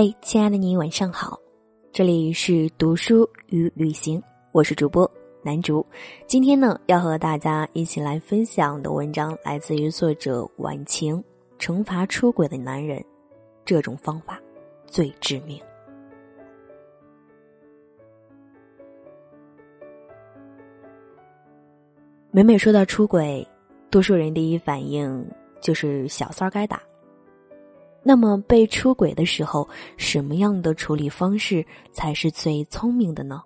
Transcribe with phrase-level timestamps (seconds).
[0.00, 1.36] 嘿，亲爱的你，晚上好，
[1.90, 4.22] 这里是读书与旅行，
[4.52, 5.10] 我是主播
[5.42, 5.84] 南竹。
[6.24, 11.20] 今天呢，要和大家一起来分享的文章来自于作者晚晴。
[11.58, 13.04] 惩罚出轨的男人，
[13.64, 14.40] 这种方法
[14.86, 15.60] 最致命。
[22.30, 23.44] 每每说到出轨，
[23.90, 25.28] 多数人第一反应
[25.60, 26.80] 就是小三儿该打。
[28.02, 33.42] 那么被出轨的时候，什么样的处理方式才是最聪明的呢？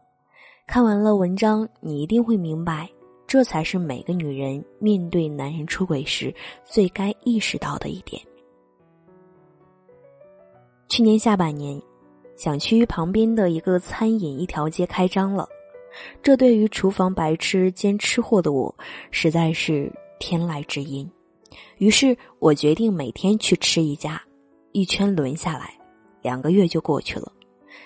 [0.66, 2.88] 看完了文章，你一定会明白，
[3.26, 6.32] 这才是每个女人面对男人出轨时
[6.64, 8.22] 最该意识到的一点。
[10.88, 11.80] 去年下半年，
[12.36, 15.48] 小区旁边的一个餐饮一条街开张了。
[16.22, 18.74] 这对于厨房白痴兼吃货的我，
[19.10, 21.10] 实在是天籁之音。
[21.78, 24.22] 于是我决定每天去吃一家，
[24.72, 25.74] 一圈轮下来，
[26.22, 27.30] 两个月就过去了。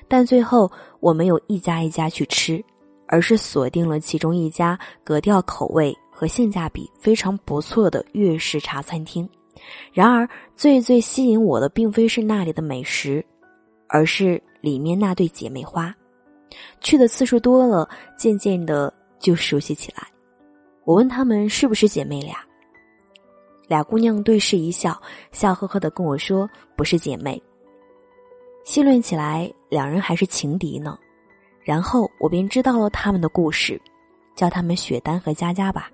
[0.09, 2.65] 但最后我没有一家一家去吃，
[3.07, 9.29] 而是锁定了其中一家格调、口味和性价比非常不错的粤式茶餐厅。
[9.93, 13.25] 然而，最最吸引我的并非是那里的美食，
[13.89, 15.95] 而是里面那对姐妹花。
[16.81, 20.07] 去的次数多了，渐渐的就熟悉起来。
[20.85, 22.37] 我问他们是不是姐妹俩，
[23.67, 25.01] 俩姑娘对视一笑，
[25.33, 27.41] 笑呵呵的跟我说不是姐妹。
[28.65, 30.99] 细论起来，两人还是情敌呢。
[31.63, 33.81] 然后我便知道了他们的故事，
[34.35, 35.91] 叫他们雪丹和佳佳吧。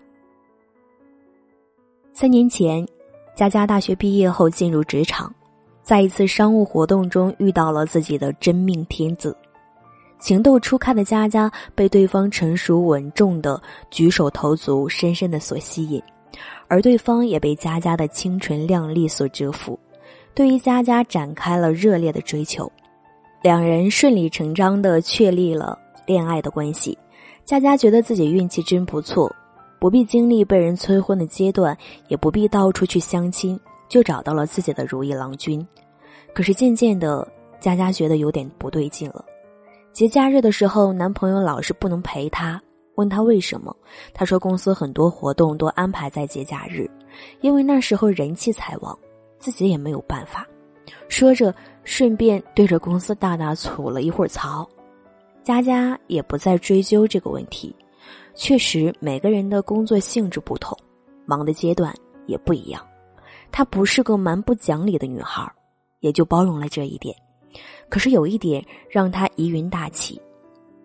[2.12, 2.86] 三年前，
[3.34, 5.34] 佳佳大学毕业后进入职场，
[5.82, 9.34] 在一次商务活动中遇到了自己的真命天子。
[10.18, 16.00] 情窦初开的佳佳被对方成熟稳重的举手投足深深的所吸引，
[16.72, 19.78] 而对方也被佳佳的清纯靓丽所折服，
[20.32, 22.72] 对于佳佳展开了热烈的追求，
[23.42, 26.96] 两人顺理成章的确立了恋爱的关系。
[27.44, 29.30] 佳佳觉得自己运气真不错，
[29.78, 31.76] 不必经历被人催婚的阶段，
[32.08, 35.62] 也不必到处去相亲，就找到了自己的如意郎君。
[36.32, 37.30] 可是渐渐的，
[37.60, 39.22] 佳佳觉得有点不对劲了。
[39.92, 42.58] 节假日的时候，男朋友老是不能陪她，
[42.94, 43.74] 问他为什么，
[44.12, 46.90] 他说公司很多活动都安排在节假日，
[47.40, 48.98] 因为那时候人气才旺，
[49.38, 50.46] 自己也没有办法。
[51.08, 51.54] 说着，
[51.84, 54.68] 顺便对着公司大大吐了一会儿槽。
[55.42, 57.74] 佳佳也不再追究这个问题，
[58.34, 60.76] 确实每个人的工作性质不同，
[61.24, 61.94] 忙的阶段
[62.26, 62.84] 也不一样。
[63.50, 65.50] 她不是个蛮不讲理的女孩，
[66.00, 67.14] 也就包容了这一点。
[67.88, 70.20] 可是有一点让她疑云大起，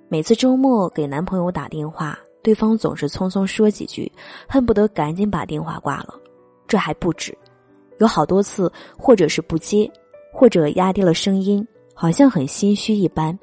[0.10, 4.10] 每次周末给男朋友打电话，对方总是匆匆说几句，
[4.48, 6.14] 恨不得赶紧把电话挂了。
[6.66, 7.38] 这还不止，
[8.00, 9.90] 有好多次，或者是不接，
[10.32, 13.38] 或者压低了声音，好像很心虚一般。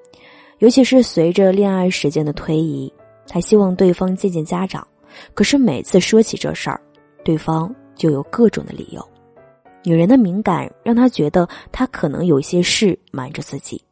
[0.61, 2.91] 尤其是随着恋爱时间的推移，
[3.31, 4.87] 还希望对方见见家长，
[5.35, 6.81] 可是每次说起这事儿，
[7.23, 9.07] 对方就有各种的理由。
[9.83, 13.83] 女人的敏感让她觉得她可能有些事瞒着自己。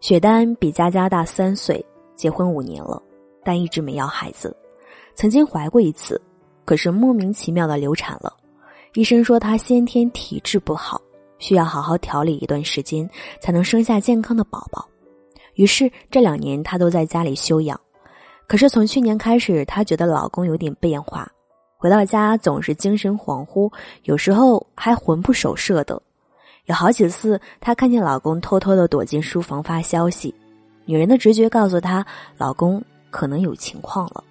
[0.00, 3.02] 雪丹比佳佳大三岁，结婚五年了，
[3.44, 4.56] 但一直没要孩子。
[5.14, 6.20] 曾经怀过一次，
[6.64, 8.32] 可是莫名其妙的流产了。
[8.94, 11.00] 医生说她先天体质不好，
[11.38, 13.08] 需要好好调理一段时间
[13.40, 14.88] 才能生下健康的宝宝。
[15.54, 17.78] 于是这两年她都在家里休养。
[18.46, 21.28] 可是从去年开始，她觉得老公有点变化。
[21.76, 23.72] 回到家总是精神恍惚，
[24.04, 26.00] 有时候还魂不守舍的。
[26.68, 30.32] 有好几次，她看见老公偷偷的躲进书房发消息。
[30.84, 32.06] 女人的直觉告诉她，
[32.36, 34.22] 老公可能有情况了。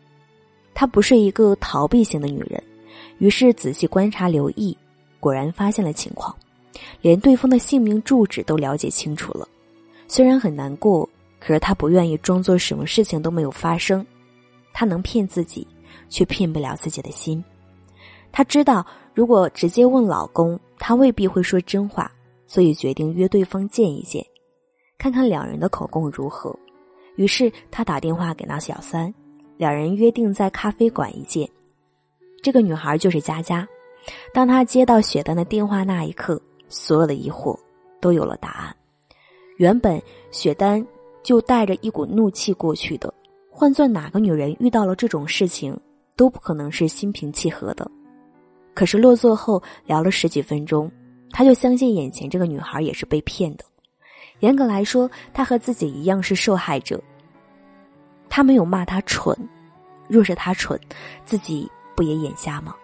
[0.73, 2.61] 她不是一个逃避型的女人，
[3.17, 4.77] 于是仔细观察留意，
[5.19, 6.35] 果然发现了情况，
[7.01, 9.47] 连对方的姓名住址都了解清楚了。
[10.07, 11.09] 虽然很难过，
[11.39, 14.05] 可是她不愿意装作什么事情都没有发生。
[14.71, 15.67] 她能骗自己。
[16.09, 17.43] 却骗不了自己的心，
[18.31, 22.09] 她知道如果直接问老公，他未必会说真话，
[22.47, 24.25] 所以决定约对方见一见，
[24.97, 26.57] 看看两人的口供如何。
[27.17, 29.13] 于是他打电话给那小三，
[29.57, 31.47] 两人约定在咖啡馆一见。
[32.41, 33.67] 这个女孩就是佳佳。
[34.33, 37.55] 当她接到雪丹的电话那一刻，所有的疑惑
[37.99, 38.75] 都有了答案。
[39.57, 40.01] 原本
[40.31, 40.83] 雪丹
[41.21, 43.13] 就带着一股怒气过去的，
[43.51, 45.79] 换做哪个女人遇到了这种事情。
[46.15, 47.87] 都不可能是心平气和的，
[48.73, 50.91] 可是落座后聊了十几分钟，
[51.31, 53.65] 他就相信眼前这个女孩也是被骗的。
[54.39, 57.01] 严格来说，他和自己一样是受害者。
[58.29, 59.35] 他没有骂他蠢，
[60.07, 60.79] 若是他蠢，
[61.25, 62.75] 自己不也眼瞎吗？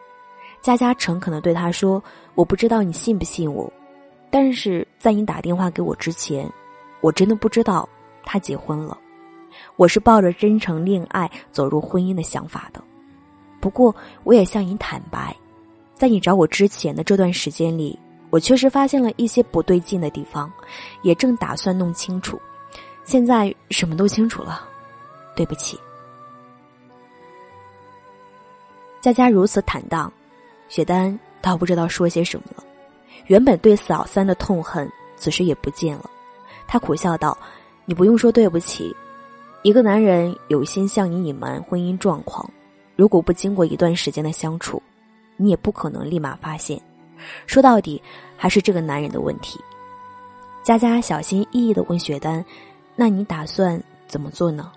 [0.61, 2.01] 佳佳诚恳的对他说
[2.35, 3.71] ：“我不知道你信不信我，
[4.31, 6.49] 但是在你打电话给我之前，
[7.01, 7.87] 我真的不知道
[8.23, 8.97] 他结婚了。
[9.75, 12.81] 我是抱着真诚恋爱走入婚姻的想法的。
[13.59, 13.93] 不过，
[14.23, 15.35] 我也向你坦白，
[15.93, 17.99] 在你找我之前的这段时间里，
[18.33, 20.51] 我确实发现了一些不对劲的地方，
[21.03, 22.41] 也正打算弄清楚。
[23.03, 24.67] 现在什么都清楚了，
[25.35, 25.79] 对不起。
[28.99, 30.11] 佳佳如此坦荡，
[30.67, 32.63] 雪丹倒不知道说些什么了。
[33.27, 36.09] 原本对小三的痛恨，此时也不见了。
[36.65, 37.37] 他苦笑道
[37.85, 38.95] ：“你不用说对不起。
[39.61, 42.49] 一个男人有心向你隐瞒婚姻状况，
[42.95, 44.81] 如果不经过一段时间的相处，
[45.37, 46.81] 你也不可能立马发现。
[47.45, 48.01] 说到底，
[48.37, 49.59] 还是这个男人的问题。”
[50.63, 52.43] 佳佳小心翼翼的问雪丹
[52.95, 54.71] ：“那你打算怎么做呢？”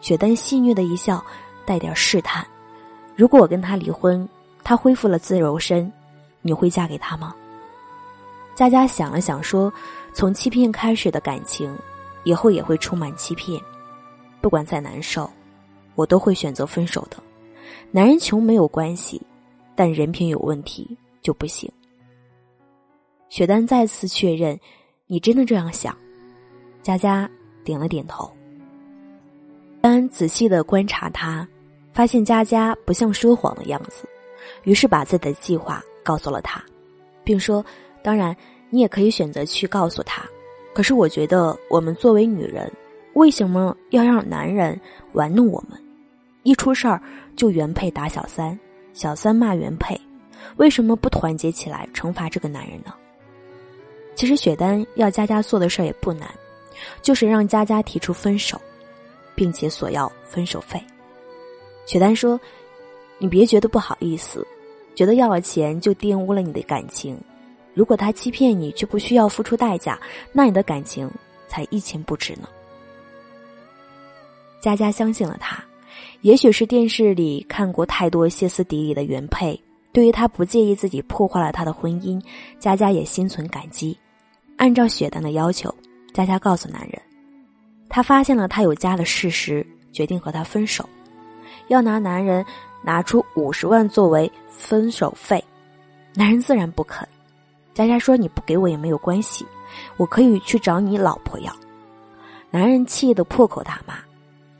[0.00, 1.24] 雪丹戏谑的一笑，
[1.64, 2.46] 带点试探。
[3.16, 4.28] 如果我跟他离婚，
[4.64, 5.90] 他恢复了自由身，
[6.42, 7.34] 你会嫁给他吗？
[8.54, 9.72] 佳佳想了想说
[10.12, 11.76] ：“从欺骗开始的感情，
[12.24, 13.60] 以后也会充满欺骗。
[14.40, 15.30] 不管再难受，
[15.94, 17.16] 我都会选择分手的。
[17.90, 19.22] 男人穷没有关系，
[19.74, 21.68] 但人品有问题就不行。”
[23.28, 24.56] 雪丹再次确认
[25.08, 25.96] ：“你真的这样想？”
[26.80, 27.28] 佳佳
[27.64, 28.30] 点了点头。
[29.80, 31.44] 丹仔细的观察他。
[31.92, 34.04] 发现佳佳不像说谎的样子，
[34.64, 36.60] 于是把自己的计划告诉了他，
[37.22, 37.64] 并说
[38.02, 38.36] ：“当然，
[38.68, 40.24] 你也可以选择去告诉他。
[40.74, 42.68] 可是我觉得，我们作为女人，
[43.12, 44.76] 为什么要让男人
[45.12, 45.80] 玩弄我们？
[46.42, 47.00] 一出事儿
[47.36, 48.58] 就原配打小三，
[48.92, 49.96] 小三骂原配，
[50.56, 52.94] 为什么不团结起来惩罚这个男人呢？”
[54.14, 56.28] 其实雪丹要佳佳做的事儿也不难，
[57.02, 58.60] 就是让佳佳提出分手，
[59.34, 60.80] 并且索要分手费。
[61.84, 62.40] 雪丹说
[63.18, 64.46] ：“你别觉得不好意思，
[64.94, 67.20] 觉得要了钱就玷污了你的感情。
[67.74, 70.00] 如果他欺骗你却不需要付出代价，
[70.32, 71.10] 那你的感情
[71.48, 72.48] 才一钱不值呢。”
[74.62, 75.62] 佳佳相信了他，
[76.22, 79.60] 也许是电视里看过太多歇斯底里的原配，
[79.94, 82.20] 对于他不介意自己破坏了他的婚姻，
[82.58, 83.96] 佳佳也心存感激。
[84.56, 85.72] 按照雪丹的要求，
[86.12, 87.00] 佳佳告诉男人，
[87.88, 90.84] 他发现了他有家的事实，决定和他分手。
[91.68, 92.44] 要拿男人
[92.82, 95.42] 拿出五十万作为分手费，
[96.12, 97.08] 男人自然不肯。
[97.72, 99.46] 佳佳说：“你不给我也没有关系，
[99.96, 101.52] 我可以去找你老婆要。”
[102.50, 103.94] 男人气得破口大骂，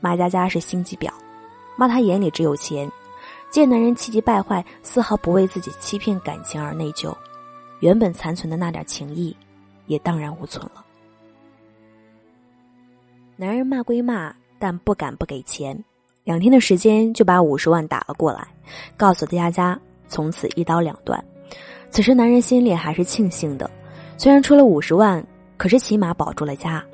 [0.00, 1.10] 骂佳佳是心机婊，
[1.76, 2.88] 骂他眼里只有钱。
[3.54, 7.14] 见男人气急败坏，丝毫不为自己欺骗感情而内疚，
[7.78, 9.36] 原本残存的那点情谊
[9.86, 10.84] 也荡然无存了。
[13.36, 15.78] 男人骂归骂，但不敢不给钱。
[16.24, 18.44] 两天的时间就把五十万打了过来，
[18.96, 21.24] 告诉佳佳从此一刀两断。
[21.90, 23.70] 此时男人心里还是庆幸的，
[24.18, 25.24] 虽然出了五十万，
[25.56, 26.84] 可是起码保住了家。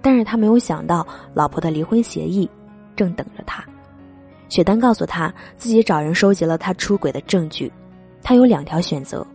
[0.00, 2.50] 但是他没有想到老婆的离婚协议
[2.96, 3.64] 正等着他。
[4.52, 7.72] 雪丹告诉他自己找人收集了他出轨的证据，
[8.22, 9.26] 他有两条选择：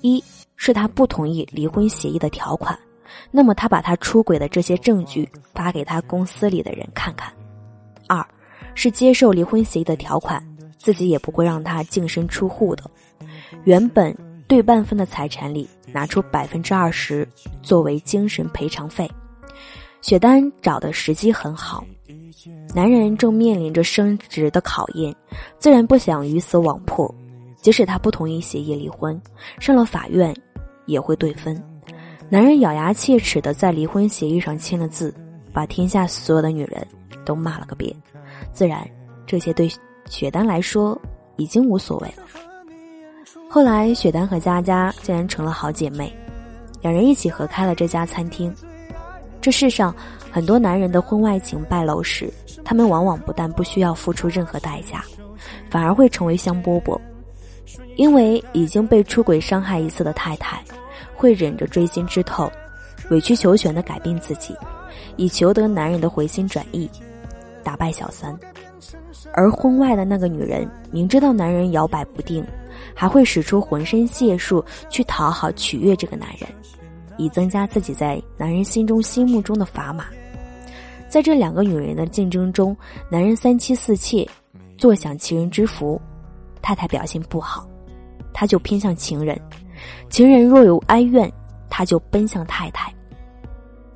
[0.00, 0.20] 一
[0.56, 2.76] 是他不同意离婚协议的条款，
[3.30, 7.32] 那么他把他出轨的这些证据发给他公司里的人看看；
[8.08, 8.26] 二。
[8.74, 10.44] 是接受离婚协议的条款，
[10.76, 12.82] 自己也不会让他净身出户的。
[13.62, 14.12] 原本
[14.48, 17.28] 对半分的财产里拿出百分之二十
[17.62, 19.08] 作为精神赔偿费。
[20.00, 21.84] 雪丹找的时机很好，
[22.74, 25.14] 男人正面临着升职的考验，
[25.58, 27.12] 自然不想鱼死网破。
[27.56, 29.18] 即使他不同意协议离婚，
[29.58, 30.36] 上了法院
[30.84, 31.58] 也会对分。
[32.28, 35.14] 男人咬牙切齿的在离婚协议上签了字，
[35.50, 36.86] 把天下所有的女人
[37.24, 37.94] 都骂了个遍。
[38.52, 38.86] 自然，
[39.26, 39.70] 这些对
[40.10, 41.00] 雪丹来说
[41.36, 42.24] 已经无所谓了。
[43.48, 46.14] 后来，雪丹和佳佳竟然成了好姐妹，
[46.82, 48.54] 两人一起合开了这家餐厅。
[49.40, 49.94] 这世上
[50.34, 52.28] 很多男人的婚外情败露时，
[52.64, 55.04] 他们往往不但不需要付出任何代价，
[55.70, 56.98] 反而会成为香饽饽，
[57.94, 60.60] 因为已经被出轨伤害一次的太太，
[61.14, 62.50] 会忍着锥心之痛，
[63.10, 64.56] 委曲求全的改变自己，
[65.14, 66.90] 以求得男人的回心转意。
[67.62, 68.36] 打败小三，
[69.34, 72.44] 而婚外的那个女人明知道男人摇摆不定，
[72.92, 76.50] 还会使出浑身解数去讨好取悦这个男人，
[77.18, 80.06] 以增加自己在男人心中心目中的砝码。
[81.08, 82.76] 在这两个女人的竞争中，
[83.10, 84.28] 男人三妻四妾，
[84.76, 86.00] 坐享其人之福；
[86.60, 87.66] 太太表现不好，
[88.32, 89.36] 他就偏向情人；
[90.08, 91.30] 情人若有哀怨，
[91.70, 92.92] 他就奔向太太。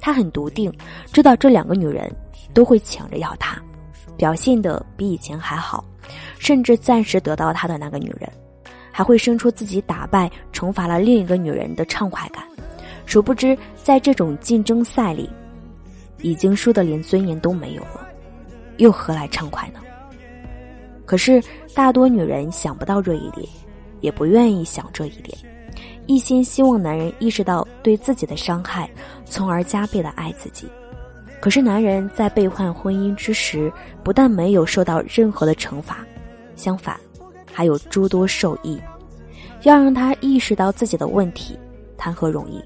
[0.00, 0.72] 他很笃定，
[1.12, 2.10] 知道这两个女人。
[2.54, 3.60] 都会抢着要他，
[4.16, 5.84] 表现的比以前还好，
[6.38, 8.28] 甚至暂时得到他的那个女人，
[8.90, 12.42] 还还会生出自己打败、惩罚了另一个女人的畅快感。
[13.06, 15.30] 殊不知，在这种竞争赛里，
[16.20, 18.08] 已经输得连尊严都没有了，
[18.76, 19.80] 又何来畅快呢？
[21.04, 21.42] 可是，
[21.74, 23.46] 大多女人想不到这一点，
[24.00, 25.36] 也不愿意想这一点，
[26.06, 28.90] 一心希望男人意识到对自己的伤害，
[29.24, 30.68] 从而加倍的爱自己。
[31.40, 33.72] 可是，男人在背叛婚姻之时，
[34.02, 36.04] 不但没有受到任何的惩罚，
[36.56, 36.98] 相反，
[37.52, 38.78] 还有诸多受益。
[39.62, 41.58] 要让他意识到自己的问题，
[41.96, 42.62] 谈何容易？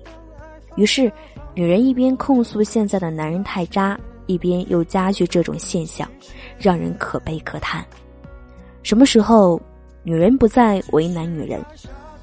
[0.77, 1.13] 于是，
[1.55, 6.09] 女人一边控诉现在的男人太渣，一边又加剧这种现象，
[6.59, 7.85] 让人可悲可叹。
[8.83, 9.61] 什么时候，
[10.03, 11.63] 女人不再为难女人，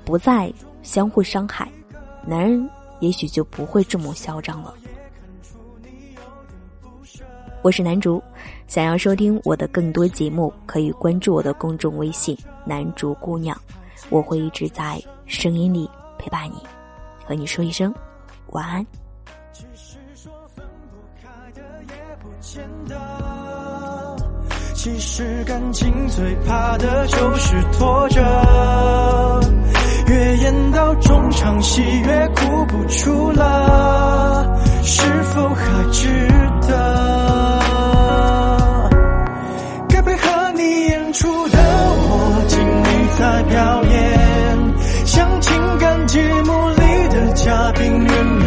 [0.03, 1.69] 不再相互伤害，
[2.25, 2.67] 男人
[2.99, 4.73] 也许就不会这么嚣张了。
[7.61, 8.21] 我是南竹，
[8.67, 13.55] 想要收听我的更多节目，可以关注我的公众微信“南竹姑娘”，
[14.09, 16.55] 我会一直在声音里陪伴你，
[17.23, 17.93] 和你说一声。
[18.47, 18.83] 晚安。
[24.81, 28.21] 其实感情最怕的就是拖着，
[30.07, 35.01] 越演到中场戏越哭不出了，是
[35.33, 36.07] 否还值
[36.65, 37.59] 得？
[39.89, 42.87] 该配合你演出的我，尽力
[43.19, 44.57] 在表演，
[45.05, 48.38] 像情感节目里的嘉宾。